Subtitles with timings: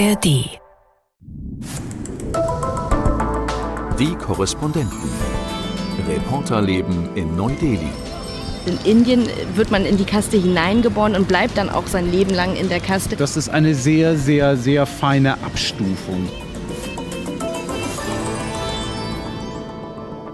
[0.00, 0.58] ARD.
[3.98, 5.10] Die Korrespondenten.
[6.08, 7.90] Reporterleben in Neu-Delhi.
[8.64, 12.56] In Indien wird man in die Kaste hineingeboren und bleibt dann auch sein Leben lang
[12.56, 13.14] in der Kaste.
[13.14, 16.26] Das ist eine sehr, sehr, sehr feine Abstufung.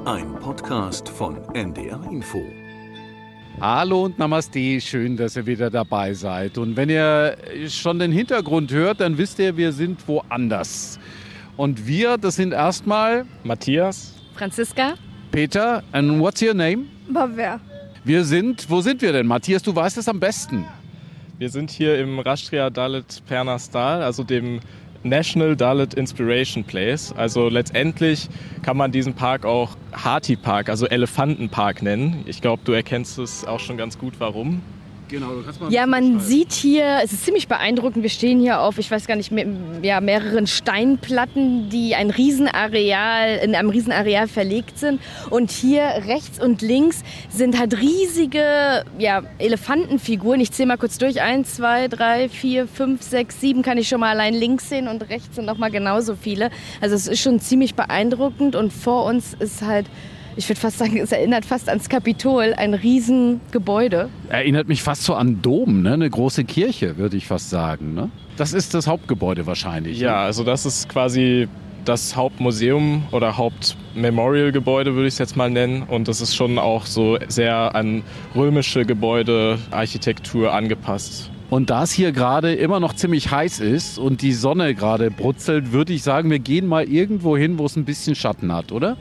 [0.05, 2.45] Ein Podcast von NDR Info.
[3.59, 6.59] Hallo und Namaste, schön, dass ihr wieder dabei seid.
[6.59, 11.01] Und wenn ihr schon den Hintergrund hört, dann wisst ihr, wir sind woanders.
[11.57, 14.95] Und wir, das sind erstmal Matthias, Franziska?
[15.33, 16.85] Peter, and what's your name?
[17.09, 17.59] Bhavya.
[18.05, 19.27] Wir sind, wo sind wir denn?
[19.27, 20.67] Matthias, du weißt es am besten.
[21.39, 24.61] wir sind hier im Rashtriya Dalit Pernastal, also dem
[25.09, 27.13] National Dalit Inspiration Place.
[27.17, 28.29] Also letztendlich
[28.63, 32.25] kann man diesen Park auch Hati Park, also Elefantenpark nennen.
[32.27, 34.63] Ich glaube, du erkennst es auch schon ganz gut, warum.
[35.09, 38.61] Genau, du kannst mal Ja, man sieht hier, es ist ziemlich beeindruckend, wir stehen hier
[38.61, 39.47] auf, ich weiß gar nicht, mehr,
[39.83, 45.01] ja, mehreren Steinplatten, die ein Riesenareal, in einem Riesenareal verlegt sind.
[45.31, 50.41] Und hier rechts und links sind halt riesige ja, Elefantenfiguren.
[50.41, 51.21] Ich zähle mal kurz durch.
[51.21, 55.09] Eins, zwei, drei, vier, fünf, sechs, sieben kann ich schon mal allein links sehen und
[55.09, 56.51] rechts sind noch mal genauso viele.
[56.81, 59.87] Also es ist schon ziemlich beeindruckend und vor uns ist halt
[60.37, 64.11] ich würde fast sagen, es erinnert fast ans Kapitol, ein Riesengebäude.
[64.29, 65.95] Erinnert mich fast so an Dom, ne?
[65.95, 67.95] eine große Kirche, würde ich fast sagen.
[67.95, 68.11] Ne?
[68.37, 69.99] Das ist das Hauptgebäude wahrscheinlich.
[69.99, 71.49] Ja, also das ist quasi
[71.87, 75.85] das Hauptmuseum oder Hauptmemorial-Gebäude, würde ich es jetzt mal nennen.
[75.85, 78.03] Und das ist schon auch so sehr an
[78.35, 81.31] römische Gebäudearchitektur angepasst.
[81.49, 85.71] Und da es hier gerade immer noch ziemlich heiß ist und die Sonne gerade brutzelt,
[85.71, 88.97] würde ich sagen, wir gehen mal irgendwo hin, wo es ein bisschen Schatten hat, oder?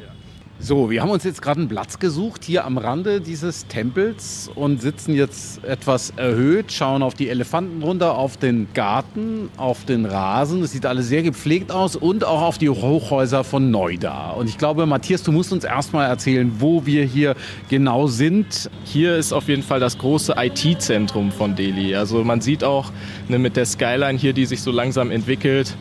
[0.57, 4.81] So, wir haben uns jetzt gerade einen Platz gesucht hier am Rande dieses Tempels und
[4.81, 10.63] sitzen jetzt etwas erhöht, schauen auf die Elefanten runter, auf den Garten, auf den Rasen.
[10.63, 14.31] Es sieht alles sehr gepflegt aus und auch auf die Hochhäuser von Neuda.
[14.31, 17.35] Und ich glaube, Matthias, du musst uns erstmal erzählen, wo wir hier
[17.69, 18.69] genau sind.
[18.85, 21.95] Hier ist auf jeden Fall das große IT-Zentrum von Delhi.
[21.95, 22.93] Also man sieht auch
[23.27, 25.75] ne, mit der Skyline hier, die sich so langsam entwickelt.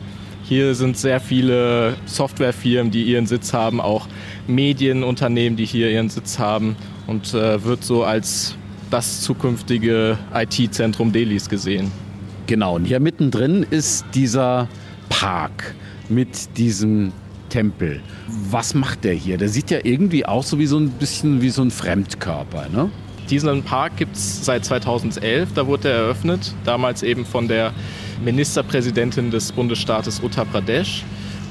[0.47, 4.07] Hier sind sehr viele Softwarefirmen, die ihren Sitz haben, auch
[4.45, 6.75] Medienunternehmen, die hier ihren Sitz haben
[7.07, 8.55] und äh, wird so als
[8.91, 11.91] das zukünftige IT-Zentrum Delhis gesehen.
[12.45, 14.67] Genau, und hier mittendrin ist dieser
[15.09, 15.73] Park
[16.09, 17.11] mit diesem
[17.49, 18.01] Tempel.
[18.27, 19.39] Was macht der hier?
[19.39, 22.91] Der sieht ja irgendwie auch so wie so ein bisschen wie so ein Fremdkörper, ne?
[23.31, 27.73] Diesen Park gibt es seit 2011, da wurde er eröffnet, damals eben von der
[28.23, 31.03] Ministerpräsidentin des Bundesstaates Uttar Pradesh.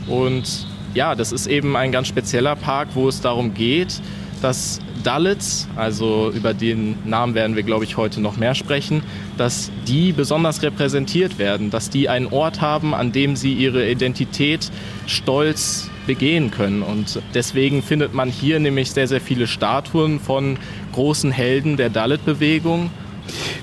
[0.07, 4.01] Und ja, das ist eben ein ganz spezieller Park, wo es darum geht,
[4.43, 9.03] dass Dalits, also über den Namen werden wir, glaube ich, heute noch mehr sprechen,
[9.37, 14.71] dass die besonders repräsentiert werden, dass die einen Ort haben, an dem sie ihre Identität
[15.07, 16.83] stolz begehen können.
[16.83, 20.59] Und deswegen findet man hier nämlich sehr, sehr viele Statuen von
[20.93, 22.91] großen Helden der Dalit-Bewegung.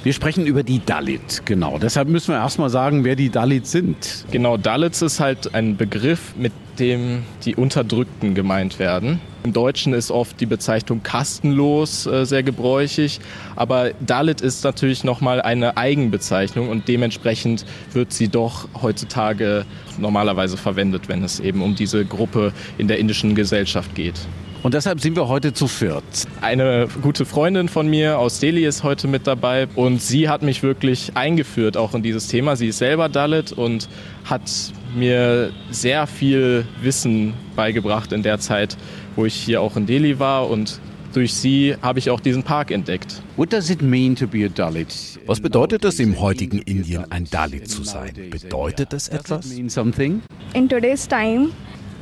[0.03, 1.77] Wir sprechen über die Dalit, genau.
[1.77, 4.25] Deshalb müssen wir erstmal sagen, wer die Dalit sind.
[4.31, 9.19] Genau, Dalits ist halt ein Begriff, mit dem die Unterdrückten gemeint werden.
[9.43, 13.19] Im Deutschen ist oft die Bezeichnung kastenlos äh, sehr gebräuchig,
[13.55, 19.65] aber Dalit ist natürlich nochmal eine Eigenbezeichnung und dementsprechend wird sie doch heutzutage
[19.97, 24.19] normalerweise verwendet, wenn es eben um diese Gruppe in der indischen Gesellschaft geht.
[24.63, 26.03] Und deshalb sind wir heute zu viert.
[26.39, 30.61] Eine gute Freundin von mir aus Delhi ist heute mit dabei und sie hat mich
[30.61, 32.55] wirklich eingeführt auch in dieses Thema.
[32.55, 33.89] Sie ist selber Dalit und
[34.23, 34.51] hat
[34.95, 38.77] mir sehr viel Wissen beigebracht in der Zeit,
[39.15, 40.79] wo ich hier auch in Delhi war und
[41.13, 43.21] durch sie habe ich auch diesen Park entdeckt.
[43.37, 45.19] What does it mean to be a Dalit?
[45.25, 48.13] Was bedeutet es im heutigen Indien, ein Dalit zu sein?
[48.29, 49.51] Bedeutet es etwas?
[49.51, 51.49] In today's time,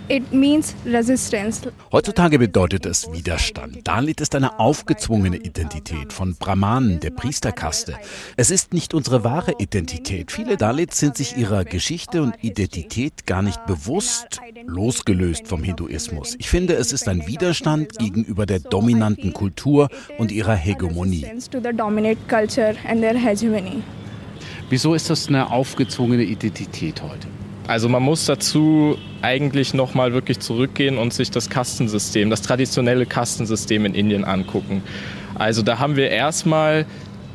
[0.09, 1.71] it means resistance.
[1.91, 3.87] Heutzutage bedeutet es Widerstand.
[3.87, 7.95] Dalit ist eine aufgezwungene Identität von Brahmanen, der Priesterkaste.
[8.35, 10.31] Es ist nicht unsere wahre Identität.
[10.31, 16.35] Viele Dalits sind sich ihrer Geschichte und Identität gar nicht bewusst, losgelöst vom Hinduismus.
[16.39, 21.25] Ich finde, es ist ein Widerstand gegenüber der dominanten Kultur und ihrer Hegemonie.
[24.69, 27.27] Wieso ist das eine aufgezwungene Identität heute?
[27.69, 33.85] Also man muss dazu eigentlich nochmal wirklich zurückgehen und sich das Kastensystem, das traditionelle Kastensystem
[33.85, 34.81] in Indien angucken.
[35.35, 36.87] Also da haben wir erstmal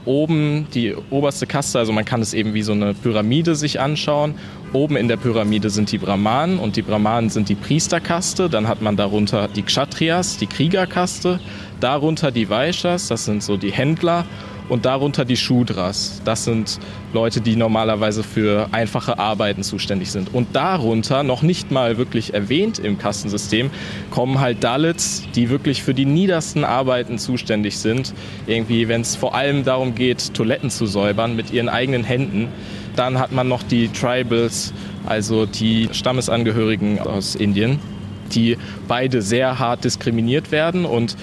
[0.05, 4.35] oben die oberste Kaste, also man kann es eben wie so eine Pyramide sich anschauen.
[4.73, 8.51] Oben in der Pyramide sind die Brahmanen und die Brahmanen sind die Priesterkaste.
[8.51, 11.39] Dann hat man darunter die Kshatriyas, die Kriegerkaste.
[11.79, 14.25] Darunter die Vaishyas, das sind so die Händler.
[14.69, 16.23] Und darunter die Shudras.
[16.25, 16.79] Das sind
[17.13, 20.33] Leute, die normalerweise für einfache Arbeiten zuständig sind.
[20.35, 23.71] Und darunter, noch nicht mal wirklich erwähnt im Kastensystem,
[24.11, 28.15] kommen halt Dalits, die wirklich für die niedersten Arbeiten zuständig sind.
[28.47, 32.49] Irgendwie, wenn es vor allem darum geht, Toiletten zu säubern mit ihren eigenen Händen.
[32.97, 34.73] Dann hat man noch die Tribals,
[35.05, 37.79] also die Stammesangehörigen aus Indien,
[38.33, 38.57] die
[38.89, 41.17] beide sehr hart diskriminiert werden und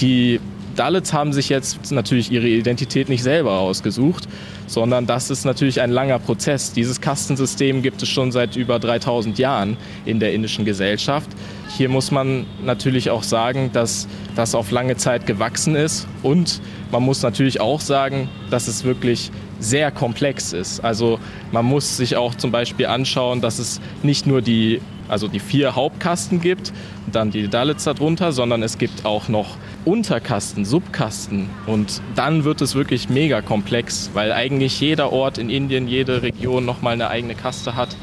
[0.00, 0.40] die
[0.76, 4.28] Dalits haben sich jetzt natürlich ihre Identität nicht selber ausgesucht,
[4.66, 6.72] sondern das ist natürlich ein langer Prozess.
[6.72, 9.76] Dieses Kastensystem gibt es schon seit über 3000 Jahren
[10.06, 11.28] in der indischen Gesellschaft.
[11.76, 16.60] Hier muss man natürlich auch sagen, dass das auf lange Zeit gewachsen ist und
[16.90, 19.30] man muss natürlich auch sagen, dass es wirklich
[19.62, 20.80] sehr komplex ist.
[20.80, 21.18] Also
[21.52, 25.76] man muss sich auch zum Beispiel anschauen, dass es nicht nur die, also die vier
[25.76, 26.72] Hauptkasten gibt,
[27.10, 32.74] dann die Dalits darunter, sondern es gibt auch noch Unterkasten, Subkasten und dann wird es
[32.74, 37.76] wirklich mega komplex, weil eigentlich jeder Ort in Indien, jede Region nochmal eine eigene Kaste
[37.76, 37.96] hat.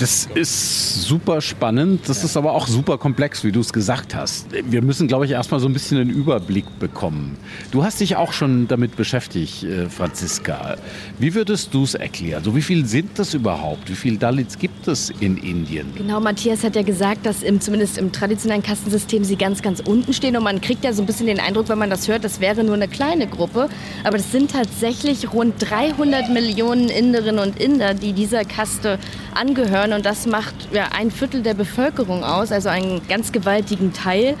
[0.00, 2.08] Das ist super spannend.
[2.08, 4.46] Das ist aber auch super komplex, wie du es gesagt hast.
[4.52, 7.36] Wir müssen, glaube ich, erstmal so ein bisschen einen Überblick bekommen.
[7.72, 10.76] Du hast dich auch schon damit beschäftigt, äh, Franziska.
[11.18, 12.44] Wie würdest du es erklären?
[12.44, 13.90] So, wie viel sind das überhaupt?
[13.90, 15.92] Wie viele Dalits gibt es in Indien?
[15.96, 20.12] Genau, Matthias hat ja gesagt, dass im, zumindest im traditionellen Kastensystem sie ganz, ganz unten
[20.12, 20.36] stehen.
[20.36, 22.62] Und man kriegt ja so ein bisschen den Eindruck, wenn man das hört, das wäre
[22.62, 23.68] nur eine kleine Gruppe.
[24.04, 29.00] Aber das sind tatsächlich rund 300 Millionen Inderinnen und Inder, die dieser Kaste
[29.34, 29.87] angehören.
[29.92, 34.36] Und das macht ja ein Viertel der Bevölkerung aus, also einen ganz gewaltigen Teil.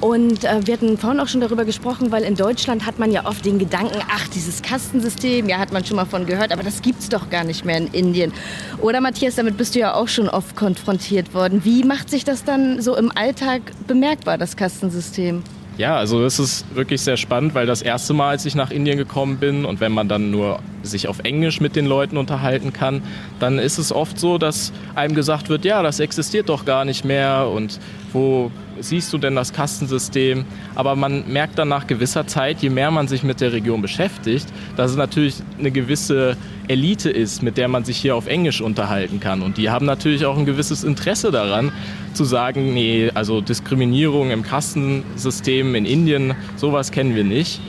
[0.00, 3.26] Und äh, wir hatten vorhin auch schon darüber gesprochen, weil in Deutschland hat man ja
[3.26, 6.80] oft den Gedanken, ach, dieses Kastensystem, ja, hat man schon mal von gehört, aber das
[6.80, 8.32] gibt es doch gar nicht mehr in Indien.
[8.80, 11.64] Oder Matthias, damit bist du ja auch schon oft konfrontiert worden.
[11.64, 15.42] Wie macht sich das dann so im Alltag bemerkbar, das Kastensystem?
[15.76, 18.96] Ja, also es ist wirklich sehr spannend, weil das erste Mal, als ich nach Indien
[18.96, 23.02] gekommen bin und wenn man dann nur sich auf Englisch mit den Leuten unterhalten kann,
[23.38, 27.04] dann ist es oft so, dass einem gesagt wird, ja, das existiert doch gar nicht
[27.04, 27.78] mehr und
[28.12, 28.50] wo
[28.80, 30.44] siehst du denn das Kastensystem?
[30.74, 34.46] Aber man merkt dann nach gewisser Zeit, je mehr man sich mit der Region beschäftigt,
[34.76, 36.36] dass es natürlich eine gewisse
[36.68, 39.42] Elite ist, mit der man sich hier auf Englisch unterhalten kann.
[39.42, 41.72] Und die haben natürlich auch ein gewisses Interesse daran,
[42.14, 47.60] zu sagen, nee, also Diskriminierung im Kastensystem in Indien, sowas kennen wir nicht.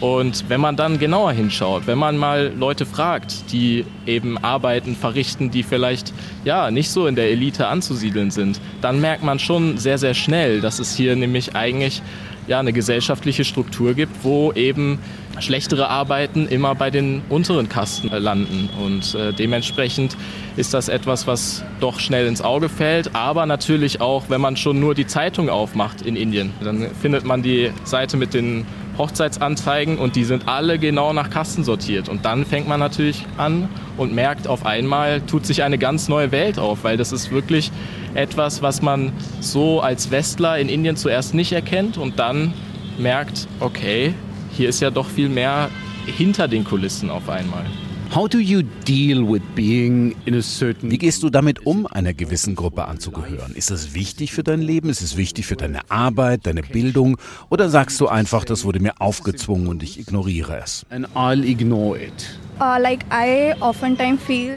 [0.00, 5.50] Und wenn man dann genauer hinschaut, wenn man mal Leute fragt, die eben Arbeiten verrichten,
[5.50, 6.12] die vielleicht
[6.44, 10.60] ja nicht so in der Elite anzusiedeln sind, dann merkt man schon sehr, sehr schnell,
[10.60, 12.00] dass es hier nämlich eigentlich
[12.46, 14.98] ja, eine gesellschaftliche Struktur gibt, wo eben
[15.40, 18.68] schlechtere Arbeiten immer bei den unteren Kasten landen.
[18.82, 20.16] Und äh, dementsprechend
[20.56, 23.14] ist das etwas, was doch schnell ins Auge fällt.
[23.14, 27.42] Aber natürlich auch, wenn man schon nur die Zeitung aufmacht in Indien, dann findet man
[27.42, 28.66] die Seite mit den
[28.98, 32.08] Hochzeitsanzeigen und die sind alle genau nach Kasten sortiert.
[32.08, 36.32] Und dann fängt man natürlich an und merkt auf einmal, tut sich eine ganz neue
[36.32, 37.70] Welt auf, weil das ist wirklich
[38.14, 42.52] etwas, was man so als Westler in Indien zuerst nicht erkennt und dann
[42.98, 44.14] merkt, okay,
[44.52, 45.70] hier ist ja doch viel mehr
[46.06, 47.64] hinter den Kulissen auf einmal.
[48.10, 52.14] How do you deal with being in a certain Wie gehst du damit um, einer
[52.14, 53.54] gewissen Gruppe anzugehören?
[53.54, 54.88] Ist es wichtig für dein Leben?
[54.88, 57.18] Ist es wichtig für deine Arbeit, deine Bildung?
[57.50, 60.86] Oder sagst du einfach, das wurde mir aufgezwungen und ich ignoriere es?
[60.88, 62.38] And I'll ignore it.
[62.60, 62.76] Uh,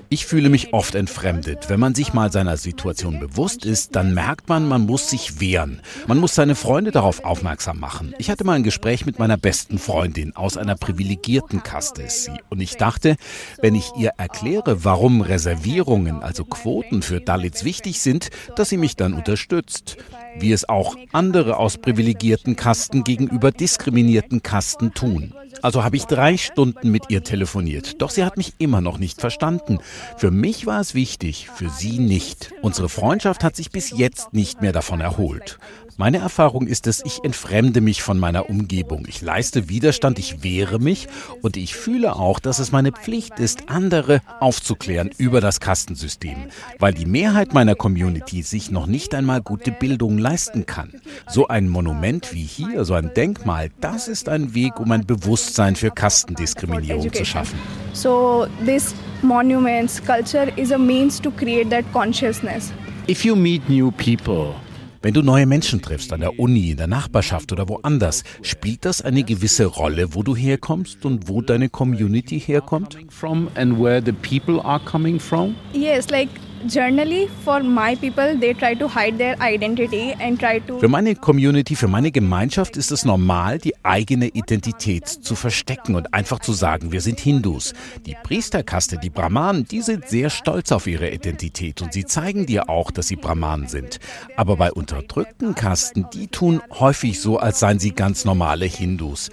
[0.09, 1.69] Ich fühle mich oft entfremdet.
[1.69, 5.81] Wenn man sich mal seiner Situation bewusst ist, dann merkt man, man muss sich wehren.
[6.07, 8.15] Man muss seine Freunde darauf aufmerksam machen.
[8.17, 12.07] Ich hatte mal ein Gespräch mit meiner besten Freundin aus einer privilegierten Kaste.
[12.49, 13.17] Und ich dachte,
[13.61, 18.95] wenn ich ihr erkläre, warum Reservierungen, also Quoten für Dalits wichtig sind, dass sie mich
[18.95, 19.97] dann unterstützt.
[20.39, 25.35] Wie es auch andere aus privilegierten Kasten gegenüber diskriminierten Kasten tun.
[25.61, 28.01] Also habe ich drei Stunden mit ihr telefoniert.
[28.01, 29.79] Doch sie hat mich immer noch nicht verstanden.
[30.17, 32.51] Für mich war es wichtig, für sie nicht.
[32.61, 35.59] Unsere Freundschaft hat sich bis jetzt nicht mehr davon erholt.
[36.01, 39.05] Meine Erfahrung ist es, ich entfremde mich von meiner Umgebung.
[39.07, 41.07] Ich leiste Widerstand, ich wehre mich
[41.43, 46.47] und ich fühle auch, dass es meine Pflicht ist, andere aufzuklären über das Kastensystem,
[46.79, 50.89] weil die Mehrheit meiner Community sich noch nicht einmal gute Bildung leisten kann.
[51.29, 55.75] So ein Monument wie hier, so ein Denkmal, das ist ein Weg, um ein Bewusstsein
[55.75, 57.59] für Kastendiskriminierung zu schaffen.
[57.93, 62.73] so this monuments culture is a means to create that consciousness.
[63.07, 64.55] If you meet new people,
[65.03, 69.01] Wenn du neue Menschen triffst, an der Uni, in der Nachbarschaft oder woanders, spielt das
[69.01, 72.99] eine gewisse Rolle, wo du herkommst und wo deine Community herkommt?
[73.09, 75.55] from and where the people are coming from?
[75.73, 76.29] Yes, like
[76.67, 81.15] generally for my people they try to hide their identity and try to Für meine
[81.15, 86.53] Community, für meine Gemeinschaft ist es normal, die eigene Identität zu verstecken und einfach zu
[86.53, 87.73] sagen, wir sind Hindus.
[88.05, 92.69] Die Priesterkaste, die Brahmanen, die sind sehr stolz auf ihre Identität und sie zeigen dir
[92.69, 93.99] auch, dass sie Brahmanen sind.
[94.35, 99.29] Aber bei unterdrückten Kasten, die tun häufig so, als seien sie ganz normale Hindus.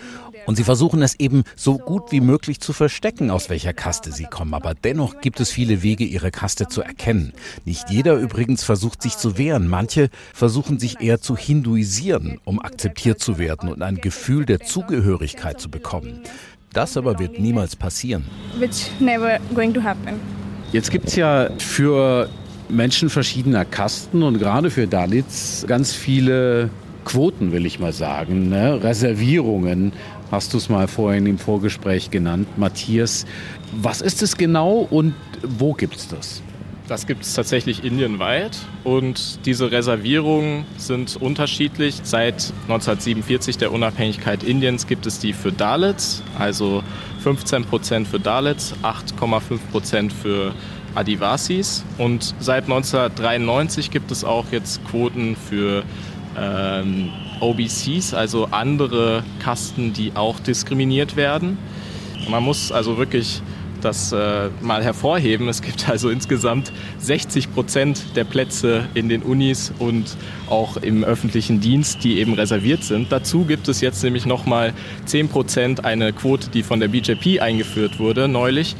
[0.48, 4.24] Und sie versuchen es eben so gut wie möglich zu verstecken, aus welcher Kaste sie
[4.24, 4.54] kommen.
[4.54, 7.34] Aber dennoch gibt es viele Wege, ihre Kaste zu erkennen.
[7.66, 9.68] Nicht jeder übrigens versucht sich zu wehren.
[9.68, 15.60] Manche versuchen sich eher zu hinduisieren, um akzeptiert zu werden und ein Gefühl der Zugehörigkeit
[15.60, 16.20] zu bekommen.
[16.72, 18.24] Das aber wird niemals passieren.
[18.58, 20.18] which never going to happen.
[20.72, 22.30] Jetzt gibt es ja für
[22.70, 26.70] Menschen verschiedener Kasten und gerade für Dalits ganz viele
[27.08, 28.82] Quoten, will ich mal sagen, ne?
[28.82, 29.94] Reservierungen.
[30.30, 33.24] Hast du es mal vorhin im Vorgespräch genannt, Matthias.
[33.72, 36.42] Was ist es genau und wo gibt es das?
[36.86, 42.00] Das gibt es tatsächlich indienweit und diese Reservierungen sind unterschiedlich.
[42.02, 46.82] Seit 1947 der Unabhängigkeit Indiens gibt es die für Dalits, also
[47.20, 50.52] 15 Prozent für Dalits, 8,5 Prozent für
[50.94, 55.84] Adivasis und seit 1993 gibt es auch jetzt Quoten für
[56.40, 61.58] ähm, OBCs, also andere Kasten, die auch diskriminiert werden.
[62.28, 63.42] Man muss also wirklich
[63.80, 65.48] das äh, mal hervorheben.
[65.48, 70.16] Es gibt also insgesamt 60 Prozent der Plätze in den Unis und
[70.48, 73.12] auch im öffentlichen Dienst, die eben reserviert sind.
[73.12, 74.74] Dazu gibt es jetzt nämlich nochmal
[75.06, 78.76] 10 Prozent, eine Quote, die von der BJP eingeführt wurde neulich.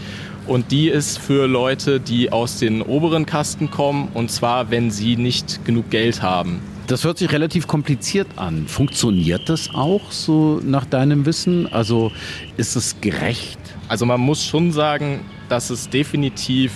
[0.47, 5.17] Und die ist für Leute, die aus den oberen Kasten kommen, und zwar, wenn sie
[5.17, 6.61] nicht genug Geld haben.
[6.89, 8.67] Das hört sich relativ kompliziert an.
[8.67, 11.71] Funktioniert das auch so nach deinem Wissen?
[11.71, 12.11] Also
[12.57, 13.59] ist es gerecht?
[13.89, 16.73] Also man muss schon sagen, dass es definitiv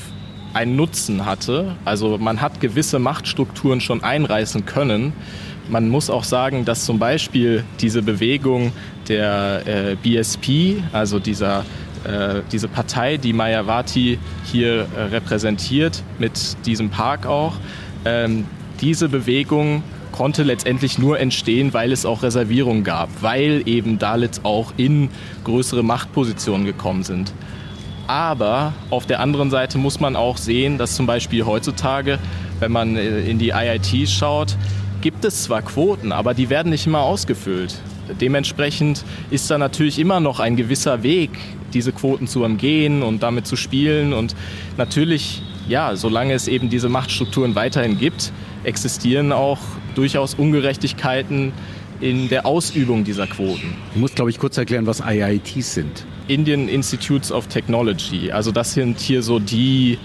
[0.52, 1.76] einen Nutzen hatte.
[1.86, 5.14] Also man hat gewisse Machtstrukturen schon einreißen können.
[5.70, 8.72] Man muss auch sagen, dass zum Beispiel diese Bewegung
[9.08, 11.64] der äh, BSP, also dieser,
[12.04, 17.54] äh, diese Partei, die Mayavati hier äh, repräsentiert, mit diesem Park auch,
[18.04, 18.44] ähm,
[18.82, 24.72] diese Bewegung konnte letztendlich nur entstehen, weil es auch Reservierungen gab, weil eben Dalits auch
[24.76, 25.08] in
[25.44, 27.32] größere Machtpositionen gekommen sind.
[28.06, 32.18] Aber auf der anderen Seite muss man auch sehen, dass zum Beispiel heutzutage,
[32.60, 34.56] wenn man äh, in die IITs schaut,
[35.00, 37.74] gibt es zwar Quoten, aber die werden nicht immer ausgefüllt.
[38.20, 41.30] Dementsprechend ist da natürlich immer noch ein gewisser Weg,
[41.72, 44.12] diese Quoten zu umgehen und damit zu spielen.
[44.12, 44.34] Und
[44.76, 48.32] natürlich, ja, solange es eben diese Machtstrukturen weiterhin gibt,
[48.64, 49.58] existieren auch
[49.94, 51.52] durchaus Ungerechtigkeiten
[52.00, 53.74] in der Ausübung dieser Quoten.
[53.94, 56.04] Ich muss, glaube ich, kurz erklären, was IITs sind.
[56.28, 58.32] Indian Institutes of Technology.
[58.32, 59.98] Also das sind hier so die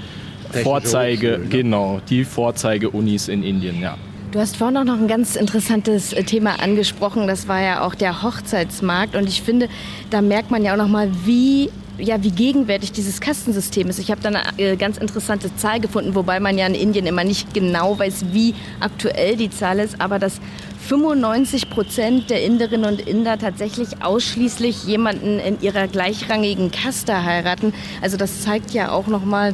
[0.64, 1.38] Vorzeige, ja.
[1.50, 3.98] genau, die Vorzeige-Unis in Indien, ja.
[4.32, 7.28] Du hast vorhin auch noch ein ganz interessantes äh, Thema angesprochen.
[7.28, 9.16] Das war ja auch der Hochzeitsmarkt.
[9.16, 9.70] Und ich finde,
[10.10, 14.00] da merkt man ja auch noch mal, wie ja, wie gegenwärtig dieses Kastensystem ist.
[14.00, 17.24] Ich habe da eine äh, ganz interessante Zahl gefunden, wobei man ja in Indien immer
[17.24, 20.40] nicht genau weiß, wie aktuell die Zahl ist, aber dass
[20.88, 27.74] 95 Prozent der Inderinnen und Inder tatsächlich ausschließlich jemanden in ihrer gleichrangigen Kaste heiraten.
[28.02, 29.54] Also das zeigt ja auch noch mal,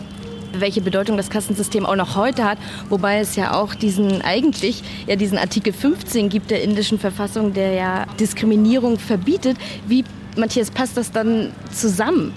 [0.56, 2.60] welche Bedeutung das Kastensystem auch noch heute hat,
[2.90, 7.72] wobei es ja auch diesen eigentlich ja diesen Artikel 15 gibt der indischen Verfassung, der
[7.74, 9.58] ja Diskriminierung verbietet.
[9.88, 10.04] Wie
[10.38, 12.34] Matthias passt das dann zusammen?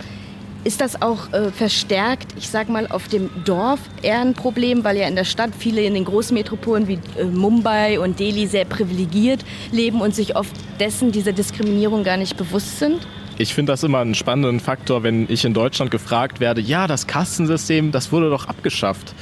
[0.65, 4.97] Ist das auch äh, verstärkt, ich sag mal, auf dem Dorf eher ein Problem, weil
[4.97, 9.45] ja in der Stadt viele in den Großmetropolen wie äh, Mumbai und Delhi sehr privilegiert
[9.71, 10.50] leben und sich oft
[10.81, 13.07] dessen dieser Diskriminierung gar nicht bewusst sind?
[13.38, 17.07] Ich finde das immer einen spannenden Faktor, wenn ich in Deutschland gefragt werde, ja, das
[17.07, 19.15] Kastensystem, das wurde doch abgeschafft.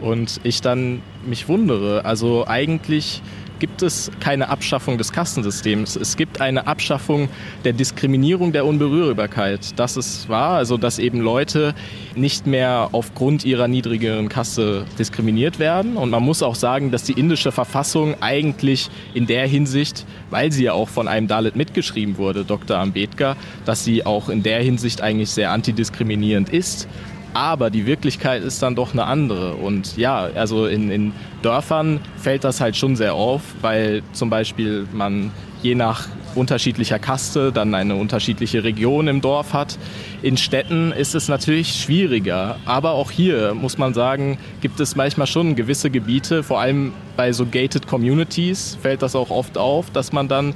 [0.00, 2.04] Und ich dann mich wundere.
[2.04, 3.22] Also eigentlich
[3.62, 5.94] gibt es keine Abschaffung des Kastensystems.
[5.94, 7.28] Es gibt eine Abschaffung
[7.62, 9.78] der Diskriminierung der Unberührbarkeit.
[9.78, 11.72] Das ist wahr, also dass eben Leute
[12.16, 15.96] nicht mehr aufgrund ihrer niedrigeren Kaste diskriminiert werden.
[15.96, 20.64] Und man muss auch sagen, dass die indische Verfassung eigentlich in der Hinsicht, weil sie
[20.64, 22.78] ja auch von einem Dalit mitgeschrieben wurde, Dr.
[22.78, 26.88] Ambedkar, dass sie auch in der Hinsicht eigentlich sehr antidiskriminierend ist.
[27.34, 29.54] Aber die Wirklichkeit ist dann doch eine andere.
[29.54, 31.12] Und ja, also in, in
[31.42, 35.30] Dörfern fällt das halt schon sehr auf, weil zum Beispiel man
[35.62, 39.78] je nach unterschiedlicher Kaste dann eine unterschiedliche Region im Dorf hat.
[40.22, 42.56] In Städten ist es natürlich schwieriger.
[42.64, 47.32] Aber auch hier muss man sagen, gibt es manchmal schon gewisse Gebiete, vor allem bei
[47.32, 50.54] so gated Communities fällt das auch oft auf, dass man dann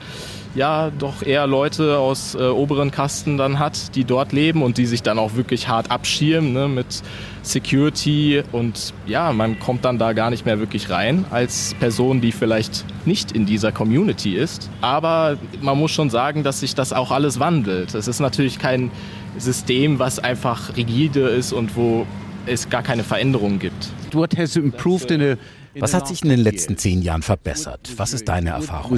[0.57, 4.87] ja doch eher Leute aus äh, oberen Kasten dann hat, die dort leben und die
[4.87, 7.03] sich dann auch wirklich hart abschirmen ne, mit
[7.43, 12.33] Security und ja, man kommt dann da gar nicht mehr wirklich rein als Person, die
[12.33, 14.69] vielleicht nicht in dieser Community ist.
[14.81, 17.95] Aber man muss schon sagen, dass sich das auch alles wandelt.
[17.95, 18.91] Es ist natürlich kein
[19.39, 22.07] System, was einfach rigide ist und wo
[22.47, 23.91] es gar keine Veränderungen gibt.
[24.13, 25.37] What has improved in a
[25.80, 27.92] was hat sich in den letzten zehn Jahren verbessert?
[27.97, 28.97] Was ist deine Erfahrung?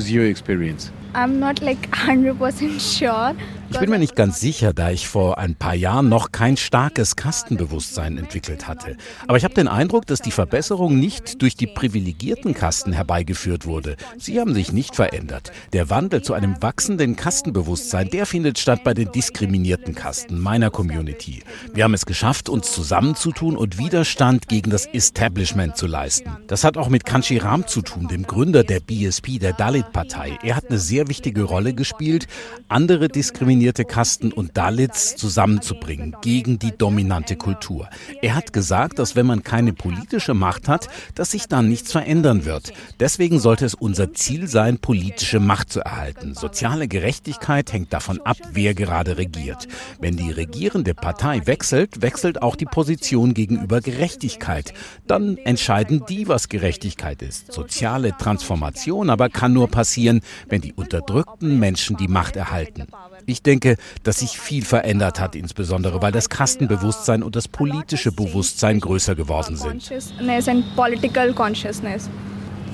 [1.14, 3.34] I'm not like 100% sure.
[3.70, 7.16] Ich bin mir nicht ganz sicher, da ich vor ein paar Jahren noch kein starkes
[7.16, 8.96] Kastenbewusstsein entwickelt hatte.
[9.26, 13.96] Aber ich habe den Eindruck, dass die Verbesserung nicht durch die privilegierten Kasten herbeigeführt wurde.
[14.16, 15.52] Sie haben sich nicht verändert.
[15.74, 21.42] Der Wandel zu einem wachsenden Kastenbewusstsein, der findet statt bei den diskriminierten Kasten meiner Community.
[21.74, 26.30] Wir haben es geschafft, uns zusammenzutun und Widerstand gegen das Establishment zu leisten.
[26.46, 30.38] Das hat auch mit Kanchi Ram zu tun, dem Gründer der BSP, der Dalit-Partei.
[30.42, 32.26] Er hat eine sehr wichtige Rolle gespielt,
[32.68, 37.88] andere diskriminierte diskriminierte Kasten und Dalits zusammenzubringen gegen die dominante Kultur.
[38.22, 42.44] Er hat gesagt, dass wenn man keine politische Macht hat, dass sich dann nichts verändern
[42.44, 42.72] wird.
[43.00, 46.34] Deswegen sollte es unser Ziel sein, politische Macht zu erhalten.
[46.34, 49.66] Soziale Gerechtigkeit hängt davon ab, wer gerade regiert.
[50.00, 54.72] Wenn die regierende Partei wechselt, wechselt auch die Position gegenüber Gerechtigkeit.
[55.08, 57.52] Dann entscheiden die, was Gerechtigkeit ist.
[57.52, 62.86] Soziale Transformation aber kann nur passieren, wenn die unterdrückten Menschen die Macht erhalten.
[63.28, 68.80] Ich denke, dass sich viel verändert hat, insbesondere weil das Kastenbewusstsein und das politische Bewusstsein
[68.80, 69.92] größer geworden sind.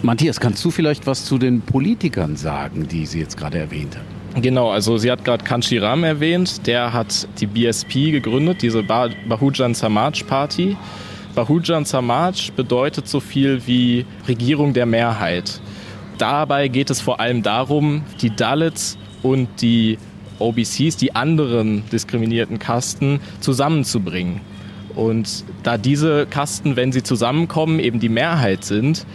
[0.03, 4.43] Matthias, kannst du vielleicht was zu den Politikern sagen, die sie jetzt gerade erwähnt haben?
[4.43, 6.65] Genau, also sie hat gerade Kanchi Ram erwähnt.
[6.69, 10.77] Der hat die BSP gegründet, diese Bahujan Samaj Party.
[11.35, 15.61] Bahujan Samaj bedeutet so viel wie Regierung der Mehrheit.
[16.19, 19.99] Dabei geht es vor allem darum, die Dalits und die
[20.39, 24.41] OBCs, die anderen diskriminierten Kasten, zusammenzubringen.
[24.95, 29.07] Und da diese Kasten, wenn sie zusammenkommen, eben die Mehrheit sind,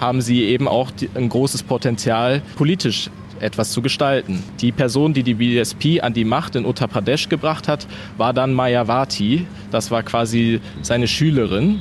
[0.00, 4.42] haben sie eben auch ein großes Potenzial, politisch etwas zu gestalten.
[4.60, 8.52] Die Person, die die BSP an die Macht in Uttar Pradesh gebracht hat, war dann
[8.52, 9.46] Mayavati.
[9.70, 11.80] Das war quasi seine Schülerin.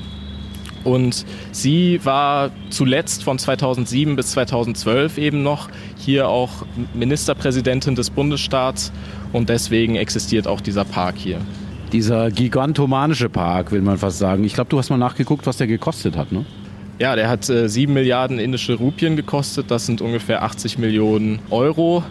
[0.88, 8.94] Und sie war zuletzt von 2007 bis 2012 eben noch hier auch Ministerpräsidentin des Bundesstaats
[9.34, 11.40] und deswegen existiert auch dieser Park hier.
[11.92, 14.46] Dieser gigantomanische Park, will man fast sagen.
[14.46, 16.46] Ich glaube, du hast mal nachgeguckt, was der gekostet hat, ne?
[17.00, 19.70] Ja, der hat äh, 7 Milliarden indische Rupien gekostet.
[19.70, 22.02] Das sind ungefähr 80 Millionen Euro.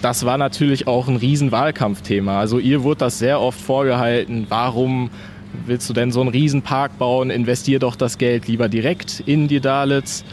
[0.00, 2.38] Das war natürlich auch ein Riesenwahlkampfthema.
[2.38, 4.46] Also ihr wurde das sehr oft vorgehalten.
[4.48, 5.10] Warum
[5.66, 7.30] willst du denn so einen Riesenpark bauen?
[7.30, 10.24] Investier doch das Geld lieber direkt in die Dalits.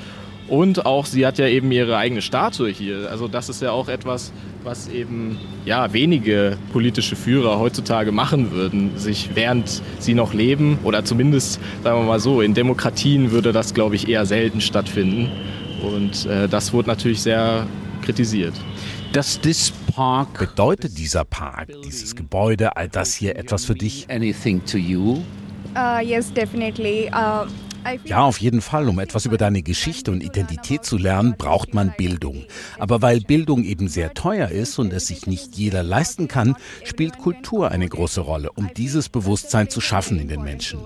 [0.50, 3.08] Und auch sie hat ja eben ihre eigene Statue hier.
[3.12, 8.98] Also das ist ja auch etwas, was eben ja wenige politische Führer heutzutage machen würden,
[8.98, 13.76] sich während sie noch leben oder zumindest sagen wir mal so, in Demokratien würde das
[13.76, 15.30] glaube ich eher selten stattfinden.
[15.84, 17.68] Und äh, das wurde natürlich sehr
[18.02, 18.54] kritisiert.
[19.14, 24.10] Dass this park bedeutet dieser Park, dieses Gebäude, all das hier etwas für dich?
[24.10, 25.22] Anything to you?
[25.76, 27.10] Uh, yes, definitely.
[27.10, 27.46] Uh,
[28.04, 28.88] ja, auf jeden Fall.
[28.90, 32.46] Um etwas über deine Geschichte und Identität zu lernen, braucht man Bildung.
[32.78, 37.18] Aber weil Bildung eben sehr teuer ist und es sich nicht jeder leisten kann, spielt
[37.18, 40.80] Kultur eine große Rolle, um dieses Bewusstsein zu schaffen in den Menschen.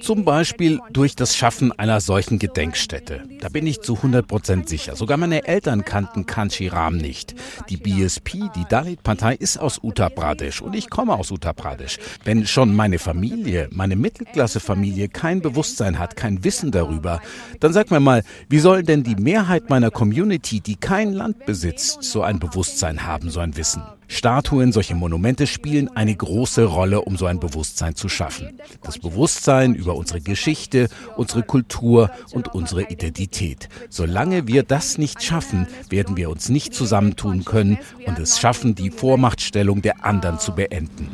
[0.00, 3.22] Zum Beispiel durch das Schaffen einer solchen Gedenkstätte.
[3.40, 4.96] Da bin ich zu 100 Prozent sicher.
[4.96, 7.34] Sogar meine Eltern kannten Kanchi Ram nicht.
[7.68, 11.98] Die BSP, die Dalit-Partei, ist aus Uttar Pradesh und ich komme aus Uttar Pradesh.
[12.24, 17.20] Wenn schon meine Familie, meine Mittelklasse-Familie kein Bewusstsein hat, kein Wissen darüber,
[17.60, 22.02] dann sag mir mal, wie soll denn die Mehrheit meiner Community, die kein Land besitzt,
[22.02, 23.82] so ein Bewusstsein haben, so ein Wissen?
[24.10, 28.58] Statuen, solche Monumente spielen eine große Rolle, um so ein Bewusstsein zu schaffen.
[28.82, 33.68] Das Bewusstsein über unsere Geschichte, unsere Kultur und unsere Identität.
[33.90, 38.90] Solange wir das nicht schaffen, werden wir uns nicht zusammentun können und es schaffen, die
[38.90, 41.10] Vormachtstellung der anderen zu beenden.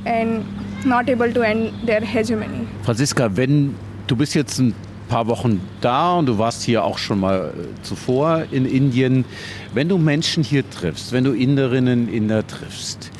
[2.84, 3.74] Franziska, wenn
[4.06, 4.72] du bist jetzt ein
[5.08, 9.24] paar Wochen da und du warst hier auch schon mal äh, zuvor in Indien.
[9.72, 13.10] Wenn du Menschen hier triffst, wenn du Inderinnen, Inder triffst,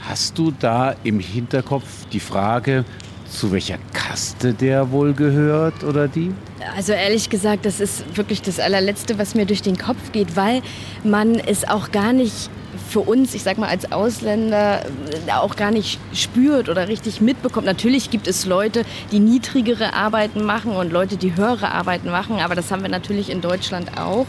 [0.00, 2.84] hast du da im Hinterkopf die Frage,
[3.30, 6.34] zu welcher Kaste der wohl gehört oder die?
[6.76, 10.62] Also ehrlich gesagt, das ist wirklich das allerletzte, was mir durch den Kopf geht, weil
[11.04, 12.50] man es auch gar nicht
[12.88, 14.84] für uns, ich sag mal als Ausländer,
[15.26, 17.66] äh, auch gar nicht spürt oder richtig mitbekommt.
[17.66, 22.54] Natürlich gibt es Leute, die niedrigere Arbeiten machen und Leute, die höhere Arbeiten machen, aber
[22.54, 24.26] das haben wir natürlich in Deutschland auch.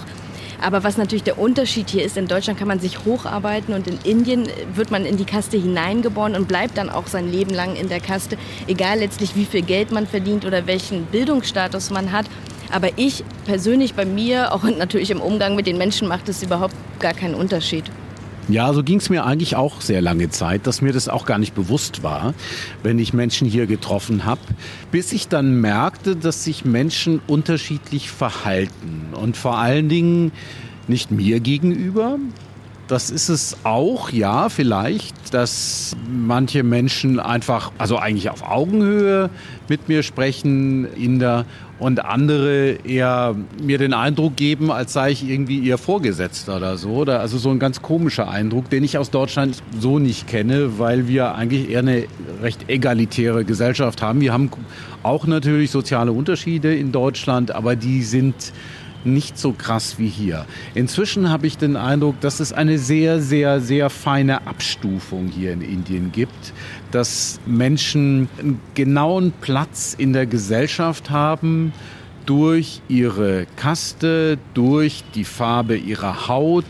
[0.62, 3.97] Aber was natürlich der Unterschied hier ist, in Deutschland kann man sich hocharbeiten und in
[4.04, 7.89] Indien wird man in die Kaste hineingeboren und bleibt dann auch sein Leben lang in
[7.89, 12.28] der Kaste, egal letztlich wie viel Geld man verdient oder welchen Bildungsstatus man hat.
[12.71, 16.76] Aber ich persönlich bei mir, auch natürlich im Umgang mit den Menschen, macht es überhaupt
[17.00, 17.86] gar keinen Unterschied.
[18.50, 21.38] Ja, so ging es mir eigentlich auch sehr lange Zeit, dass mir das auch gar
[21.38, 22.34] nicht bewusst war,
[22.84, 24.42] wenn ich Menschen hier getroffen habe,
[24.92, 29.14] bis ich dann merkte, dass sich Menschen unterschiedlich verhalten.
[29.14, 30.32] Und vor allen Dingen
[30.88, 32.18] nicht mir gegenüber,
[32.92, 39.30] das ist es auch, ja, vielleicht, dass manche Menschen einfach, also eigentlich auf Augenhöhe
[39.70, 41.46] mit mir sprechen, Inder,
[41.80, 46.90] und andere eher mir den Eindruck geben, als sei ich irgendwie ihr Vorgesetzter oder so.
[46.90, 51.08] Oder also so ein ganz komischer Eindruck, den ich aus Deutschland so nicht kenne, weil
[51.08, 52.04] wir eigentlich eher eine
[52.44, 54.22] recht egalitäre Gesellschaft haben.
[54.22, 54.52] Wir haben
[55.02, 58.54] auch natürlich soziale Unterschiede in Deutschland, aber die sind
[59.06, 60.46] nicht so krass wie hier.
[60.74, 65.62] Inzwischen habe ich den Eindruck, dass es eine sehr, sehr, sehr feine Abstufung hier in
[65.62, 66.54] Indien gibt,
[66.92, 71.74] dass Menschen einen genauen Platz in der Gesellschaft haben
[72.26, 76.66] durch ihre Kaste, durch die Farbe ihrer Haut,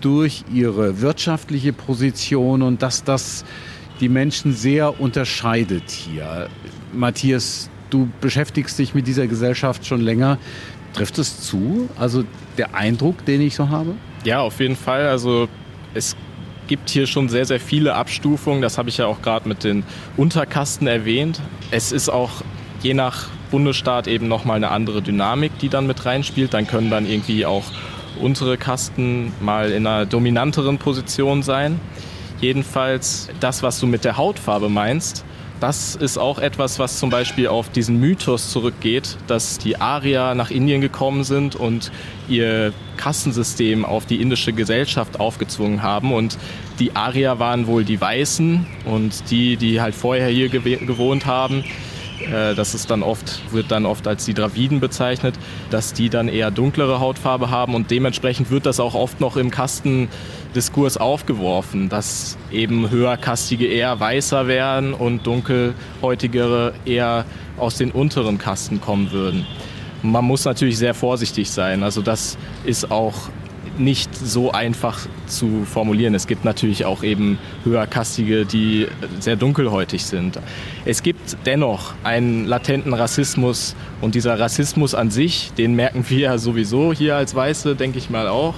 [0.00, 3.44] durch ihre wirtschaftliche Position und dass das
[4.00, 6.48] die Menschen sehr unterscheidet hier.
[6.92, 10.38] Matthias, du beschäftigst dich mit dieser Gesellschaft schon länger.
[10.92, 11.88] Trifft es zu?
[11.98, 12.24] Also
[12.58, 13.94] der Eindruck, den ich so habe?
[14.24, 15.08] Ja, auf jeden Fall.
[15.08, 15.48] Also
[15.94, 16.16] es
[16.68, 18.62] gibt hier schon sehr, sehr viele Abstufungen.
[18.62, 19.84] Das habe ich ja auch gerade mit den
[20.16, 21.40] Unterkasten erwähnt.
[21.70, 22.30] Es ist auch
[22.82, 26.54] je nach Bundesstaat eben nochmal eine andere Dynamik, die dann mit reinspielt.
[26.54, 27.64] Dann können dann irgendwie auch
[28.20, 31.80] untere Kasten mal in einer dominanteren Position sein.
[32.40, 35.24] Jedenfalls das, was du mit der Hautfarbe meinst,
[35.62, 40.50] das ist auch etwas, was zum Beispiel auf diesen Mythos zurückgeht, dass die Arier nach
[40.50, 41.92] Indien gekommen sind und
[42.28, 46.12] ihr Kassensystem auf die indische Gesellschaft aufgezwungen haben.
[46.12, 46.36] Und
[46.80, 51.62] die Arier waren wohl die Weißen und die, die halt vorher hier gewohnt haben,
[52.24, 55.34] äh, das ist dann oft, wird dann oft als die Draviden bezeichnet,
[55.70, 59.50] dass die dann eher dunklere Hautfarbe haben und dementsprechend wird das auch oft noch im
[59.50, 67.24] Kastendiskurs aufgeworfen, dass eben höherkastige eher weißer werden und dunkelhäutigere eher
[67.58, 69.46] aus den unteren Kasten kommen würden.
[70.02, 71.82] Man muss natürlich sehr vorsichtig sein.
[71.82, 73.14] Also das ist auch
[73.78, 76.14] nicht so einfach zu formulieren.
[76.14, 78.86] Es gibt natürlich auch eben höherkastige, die
[79.20, 80.38] sehr dunkelhäutig sind.
[80.84, 86.38] Es gibt dennoch einen latenten Rassismus und dieser Rassismus an sich, den merken wir ja
[86.38, 88.54] sowieso hier als Weiße, denke ich mal auch,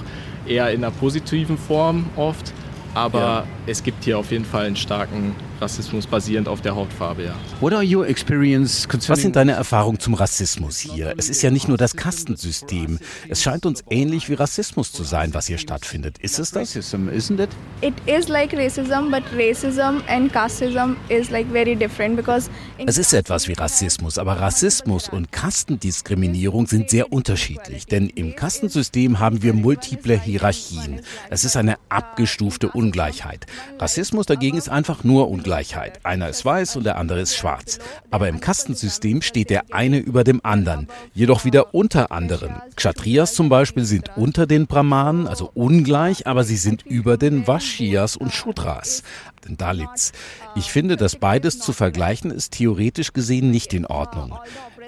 [0.47, 2.53] eher in einer positiven Form oft.
[2.93, 3.43] Aber ja.
[3.67, 7.35] Es gibt hier auf jeden Fall einen starken Rassismus basierend auf der Hautfarbe, ja.
[7.61, 11.13] What are your experience Was sind deine Erfahrungen zum Rassismus hier?
[11.17, 12.99] Es ist ja nicht nur das Kastensystem.
[13.29, 16.17] Es scheint uns ähnlich wie Rassismus zu sein, was hier stattfindet.
[16.19, 16.75] Ist es das?
[16.75, 17.49] Racism, isn't it?
[17.81, 22.49] It is like racism, but racism and casteism is like very different because
[22.85, 29.19] Es ist etwas wie Rassismus, aber Rassismus und Kastendiskriminierung sind sehr unterschiedlich, denn im Kastensystem
[29.19, 31.01] haben wir multiple Hierarchien.
[31.29, 33.45] Es ist eine abgestufte Ungleichheit.
[33.79, 35.99] Rassismus dagegen ist einfach nur Ungleichheit.
[36.03, 37.79] Einer ist weiß und der andere ist schwarz.
[38.11, 42.55] Aber im Kastensystem steht der eine über dem anderen, jedoch wieder unter anderen.
[42.75, 48.15] Kshatriyas zum Beispiel sind unter den Brahmanen, also ungleich, aber sie sind über den Vashyas
[48.15, 49.03] und Shudras,
[49.47, 50.11] den Dalits.
[50.55, 54.37] Ich finde, dass beides zu vergleichen ist theoretisch gesehen nicht in Ordnung.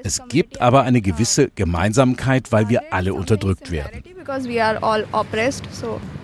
[0.04, 4.04] Es gibt aber eine gewisse Gemeinsamkeit, weil wir alle unterdrückt werden.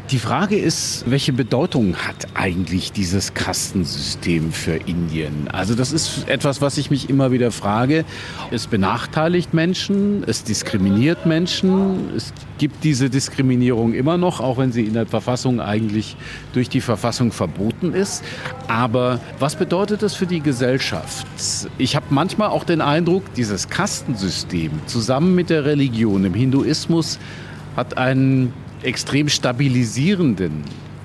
[0.09, 5.47] Die Frage ist, welche Bedeutung hat eigentlich dieses Kastensystem für Indien?
[5.51, 8.03] Also das ist etwas, was ich mich immer wieder frage.
[8.51, 14.83] Es benachteiligt Menschen, es diskriminiert Menschen, es gibt diese Diskriminierung immer noch, auch wenn sie
[14.83, 16.17] in der Verfassung eigentlich
[16.51, 18.23] durch die Verfassung verboten ist.
[18.67, 21.25] Aber was bedeutet das für die Gesellschaft?
[21.77, 27.19] Ich habe manchmal auch den Eindruck, dieses Kastensystem zusammen mit der Religion im Hinduismus
[27.75, 30.63] hat einen extrem stabilisierenden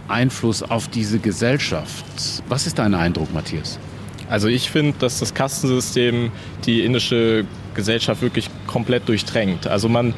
[0.08, 2.04] Einfluss auf diese Gesellschaft.
[2.48, 3.78] Was ist dein Eindruck, Matthias?
[4.28, 6.30] Also ich finde, dass das Kastensystem
[6.66, 9.66] die indische Gesellschaft wirklich komplett durchdrängt.
[9.66, 10.12] Also man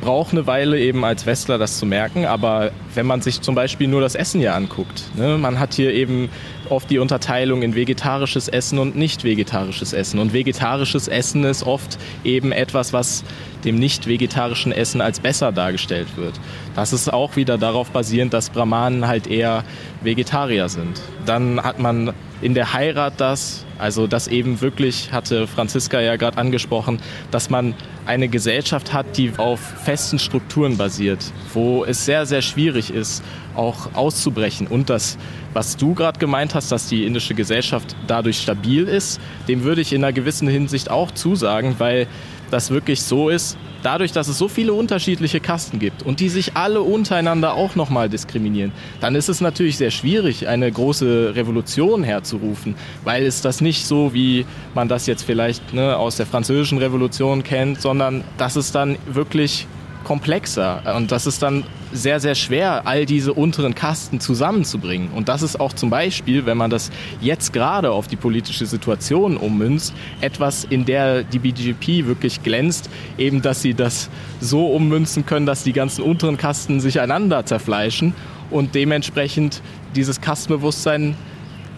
[0.00, 3.86] braucht eine Weile eben als Westler das zu merken, aber wenn man sich zum Beispiel
[3.86, 6.30] nur das Essen hier anguckt, ne, man hat hier eben
[6.72, 10.18] oft die Unterteilung in vegetarisches Essen und nicht vegetarisches Essen.
[10.18, 13.22] Und vegetarisches Essen ist oft eben etwas, was
[13.64, 16.34] dem nicht vegetarischen Essen als besser dargestellt wird.
[16.74, 19.64] Das ist auch wieder darauf basierend, dass Brahmanen halt eher
[20.00, 21.00] Vegetarier sind.
[21.26, 26.38] Dann hat man in der Heirat das, Also dass eben wirklich, hatte Franziska ja gerade
[26.38, 27.00] angesprochen,
[27.32, 27.74] dass man
[28.06, 31.18] eine Gesellschaft hat, die auf festen Strukturen basiert,
[31.52, 33.24] wo es sehr, sehr schwierig ist,
[33.56, 34.68] auch auszubrechen.
[34.68, 35.18] Und das,
[35.52, 39.92] was du gerade gemeint hast, dass die indische Gesellschaft dadurch stabil ist, dem würde ich
[39.92, 42.06] in einer gewissen Hinsicht auch zusagen, weil
[42.52, 46.56] das wirklich so ist, dadurch, dass es so viele unterschiedliche Kasten gibt und die sich
[46.56, 52.74] alle untereinander auch nochmal diskriminieren, dann ist es natürlich sehr schwierig, eine große Revolution herzurufen,
[53.04, 57.42] weil es das nicht so, wie man das jetzt vielleicht ne, aus der französischen Revolution
[57.42, 59.66] kennt, sondern dass es dann wirklich
[60.02, 65.10] komplexer und das ist dann sehr, sehr schwer, all diese unteren Kasten zusammenzubringen.
[65.10, 69.36] Und das ist auch zum Beispiel, wenn man das jetzt gerade auf die politische Situation
[69.36, 72.88] ummünzt, etwas, in der die BGP wirklich glänzt,
[73.18, 74.08] eben, dass sie das
[74.40, 78.14] so ummünzen können, dass die ganzen unteren Kasten sich einander zerfleischen
[78.50, 79.60] und dementsprechend
[79.94, 81.14] dieses Kastenbewusstsein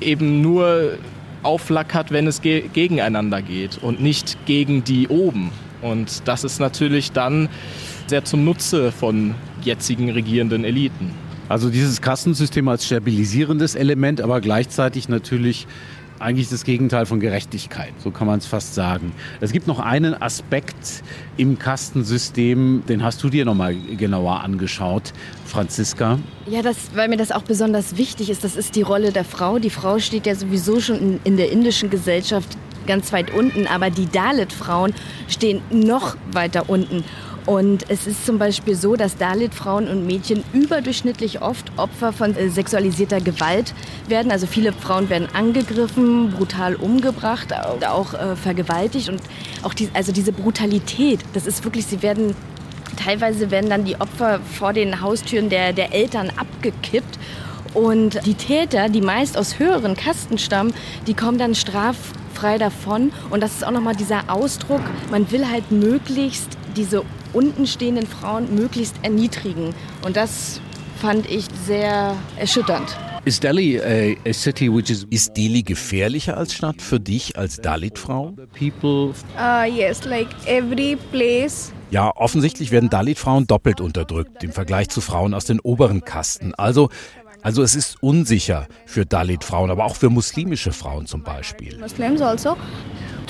[0.00, 0.98] eben nur
[1.42, 5.50] aufflackert, wenn es ge gegeneinander geht und nicht gegen die oben.
[5.82, 7.48] Und das ist natürlich dann
[8.06, 11.10] sehr zum Nutze von jetzigen regierenden Eliten.
[11.48, 15.66] Also dieses Kastensystem als stabilisierendes Element, aber gleichzeitig natürlich
[16.18, 19.12] eigentlich das Gegenteil von Gerechtigkeit, so kann man es fast sagen.
[19.40, 21.02] Es gibt noch einen Aspekt
[21.36, 25.12] im Kastensystem, den hast du dir noch mal genauer angeschaut,
[25.44, 26.18] Franziska.
[26.46, 29.58] Ja, das, weil mir das auch besonders wichtig ist, das ist die Rolle der Frau.
[29.58, 33.90] Die Frau steht ja sowieso schon in, in der indischen Gesellschaft ganz weit unten, aber
[33.90, 34.94] die Dalit-Frauen
[35.28, 37.04] stehen noch weiter unten.
[37.46, 42.48] Und es ist zum Beispiel so, dass Dalit-Frauen und Mädchen überdurchschnittlich oft Opfer von äh,
[42.48, 43.74] sexualisierter Gewalt
[44.08, 44.32] werden.
[44.32, 47.52] Also viele Frauen werden angegriffen, brutal umgebracht,
[47.86, 49.10] auch äh, vergewaltigt.
[49.10, 49.20] Und
[49.62, 52.34] auch die, also diese Brutalität, das ist wirklich, sie werden
[52.96, 57.18] teilweise werden dann die Opfer vor den Haustüren der, der Eltern abgekippt.
[57.74, 60.72] Und die Täter, die meist aus höheren Kasten stammen,
[61.08, 63.12] die kommen dann straffrei davon.
[63.30, 64.80] Und das ist auch nochmal dieser Ausdruck,
[65.10, 67.02] man will halt möglichst diese
[67.34, 69.74] unten stehenden Frauen möglichst erniedrigen.
[70.04, 70.60] Und das
[71.00, 72.96] fand ich sehr erschütternd.
[73.26, 77.56] Ist Delhi, a, a city which is ist Delhi gefährlicher als Stadt für dich als
[77.56, 78.34] Dalit-Frau?
[78.60, 85.32] Uh, yes, like every place ja, offensichtlich werden Dalit-Frauen doppelt unterdrückt im Vergleich zu Frauen
[85.32, 86.52] aus den oberen Kasten.
[86.54, 86.88] Also,
[87.40, 91.78] also es ist unsicher für Dalit-Frauen, aber auch für muslimische Frauen zum Beispiel.
[91.78, 92.56] Muslims also.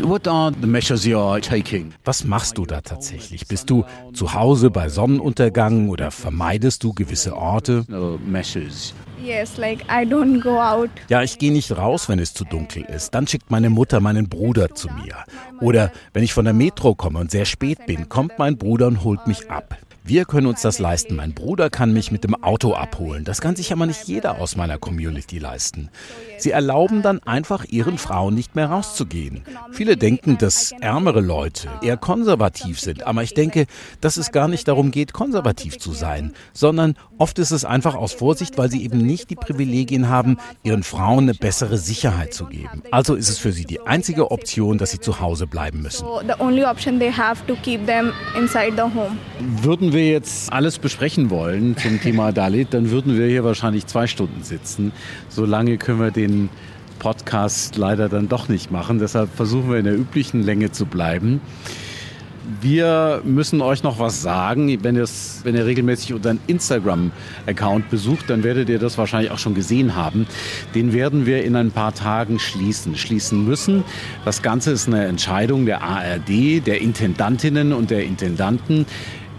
[0.03, 1.93] What are the measures you are taking?
[2.05, 3.47] Was machst du da tatsächlich?
[3.47, 7.85] Bist du zu Hause bei Sonnenuntergang oder vermeidest du gewisse Orte?
[7.89, 8.95] No, measures.
[9.23, 10.91] Yes, like I don't go out.
[11.09, 13.15] Ja, ich gehe nicht raus, wenn es zu dunkel ist.
[13.15, 15.15] Dann schickt meine Mutter meinen Bruder zu mir.
[15.61, 19.03] Oder wenn ich von der Metro komme und sehr spät bin, kommt mein Bruder und
[19.03, 19.79] holt mich ab.
[20.07, 21.17] Wir können uns das leisten.
[21.17, 23.25] Mein Bruder kann mich mit dem Auto abholen.
[23.25, 25.89] Das kann sich aber nicht jeder aus meiner Community leisten.
[26.37, 29.45] Sie erlauben dann einfach ihren Frauen nicht mehr rauszugehen.
[29.73, 33.65] Viele denken, dass ärmere Leute eher konservativ sind, aber ich denke,
[34.03, 38.13] dass es gar nicht darum geht, konservativ zu sein, sondern oft ist es einfach aus
[38.13, 42.83] Vorsicht, weil sie eben nicht die Privilegien haben, ihren Frauen eine bessere Sicherheit zu geben.
[42.91, 46.07] Also ist es für sie die einzige Option, dass sie zu Hause bleiben müssen.
[49.41, 54.07] Würden wir jetzt alles besprechen wollen zum Thema Dalit, dann würden wir hier wahrscheinlich zwei
[54.07, 54.93] Stunden sitzen.
[55.29, 56.51] So lange können wir den
[56.99, 58.99] Podcast leider dann doch nicht machen.
[58.99, 61.41] Deshalb versuchen wir in der üblichen Länge zu bleiben.
[62.61, 64.69] Wir müssen euch noch was sagen.
[64.83, 69.97] Wenn, wenn ihr regelmäßig unseren Instagram-Account besucht, dann werdet ihr das wahrscheinlich auch schon gesehen
[69.97, 70.27] haben.
[70.75, 73.83] Den werden wir in ein paar Tagen schließen, schließen müssen.
[74.25, 78.87] Das Ganze ist eine Entscheidung der ARD, der Intendantinnen und der Intendanten.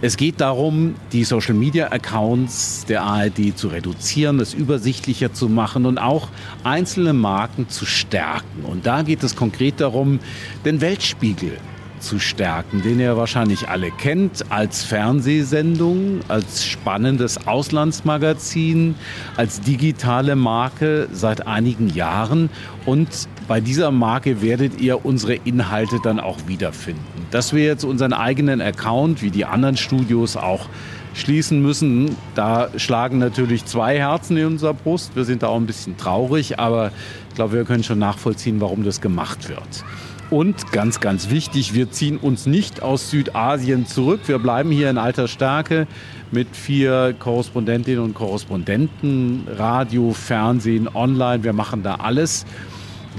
[0.01, 6.27] Es geht darum, die Social-Media-Accounts der ARD zu reduzieren, es übersichtlicher zu machen und auch
[6.65, 8.65] einzelne Marken zu stärken.
[8.65, 10.19] Und da geht es konkret darum,
[10.65, 11.58] den Weltspiegel
[11.99, 18.95] zu stärken, den ihr wahrscheinlich alle kennt, als Fernsehsendung, als spannendes Auslandsmagazin,
[19.38, 22.49] als digitale Marke seit einigen Jahren.
[22.86, 27.14] Und bei dieser Marke werdet ihr unsere Inhalte dann auch wiederfinden.
[27.36, 30.69] Dass wir jetzt unseren eigenen Account, wie die anderen Studios auch
[31.13, 32.15] schließen müssen.
[32.34, 35.17] Da schlagen natürlich zwei Herzen in unserer Brust.
[35.17, 36.93] Wir sind da auch ein bisschen traurig, aber
[37.28, 39.84] ich glaube, wir können schon nachvollziehen, warum das gemacht wird.
[40.30, 44.21] Und ganz, ganz wichtig, wir ziehen uns nicht aus Südasien zurück.
[44.28, 45.88] Wir bleiben hier in alter Stärke
[46.32, 51.43] mit vier Korrespondentinnen und Korrespondenten, Radio, Fernsehen, Online.
[51.43, 52.45] Wir machen da alles.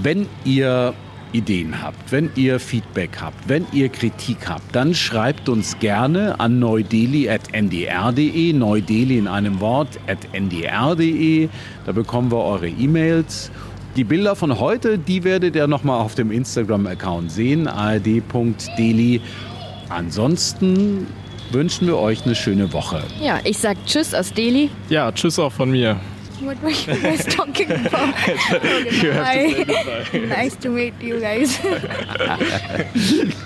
[0.02, 0.94] Wenn ihr
[1.32, 6.58] Ideen habt, wenn ihr Feedback habt, wenn ihr Kritik habt, dann schreibt uns gerne an
[6.58, 11.48] neudeli.ndr.de, neudeli in einem Wort, at ndr.de.
[11.84, 13.50] Da bekommen wir eure E-Mails
[13.96, 19.22] Die Bilder von heute, die werdet ihr nochmal auf dem Instagram-Account sehen, ard.deli.
[19.88, 21.06] Ansonsten
[21.50, 23.02] wünschen wir euch eine schöne Woche.
[23.22, 24.70] Ja, ich sag Tschüss aus Delhi.
[24.88, 25.98] Ja, tschüss auch von mir.
[26.40, 28.14] What were you guys talking about?
[28.14, 29.64] Hi.
[30.28, 31.58] nice to meet you guys.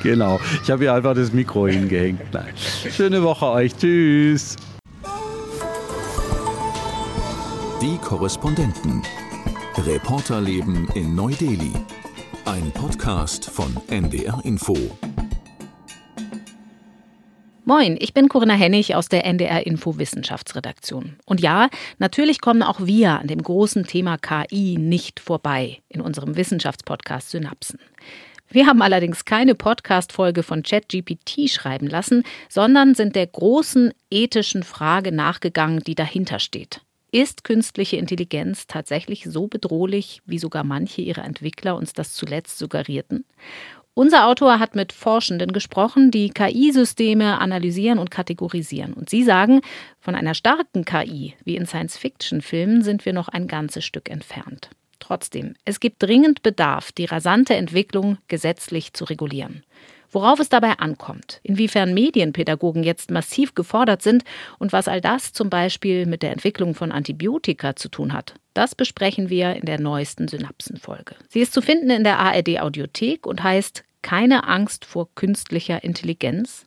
[0.03, 0.40] Genau.
[0.62, 2.20] Ich habe hier einfach das Mikro hingehängt.
[2.33, 2.53] Nein.
[2.57, 3.76] Schöne Woche euch.
[3.76, 4.57] Tschüss.
[7.81, 9.03] Die Korrespondenten.
[9.87, 11.72] Reporterleben in Neu-Delhi.
[12.44, 14.76] Ein Podcast von NDR Info.
[17.70, 21.14] Moin, ich bin Corinna Hennig aus der NDR Info Wissenschaftsredaktion.
[21.24, 26.35] Und ja, natürlich kommen auch wir an dem großen Thema KI nicht vorbei in unserem
[26.35, 27.78] Wissenschaftspodcast Synapsen.
[28.48, 35.12] Wir haben allerdings keine Podcast-Folge von ChatGPT schreiben lassen, sondern sind der großen ethischen Frage
[35.12, 36.80] nachgegangen, die dahinter steht.
[37.12, 43.24] Ist künstliche Intelligenz tatsächlich so bedrohlich, wie sogar manche ihrer Entwickler uns das zuletzt suggerierten?
[43.94, 48.92] Unser Autor hat mit Forschenden gesprochen, die KI-Systeme analysieren und kategorisieren.
[48.92, 49.61] Und sie sagen,
[49.98, 54.70] von einer starken KI wie in Science-Fiction-Filmen sind wir noch ein ganzes Stück entfernt.
[55.00, 59.64] Trotzdem, es gibt dringend Bedarf, die rasante Entwicklung gesetzlich zu regulieren.
[60.10, 64.24] Worauf es dabei ankommt, inwiefern Medienpädagogen jetzt massiv gefordert sind
[64.58, 68.74] und was all das zum Beispiel mit der Entwicklung von Antibiotika zu tun hat, das
[68.74, 71.14] besprechen wir in der neuesten Synapsenfolge.
[71.28, 76.66] Sie ist zu finden in der ARD Audiothek und heißt Keine Angst vor künstlicher Intelligenz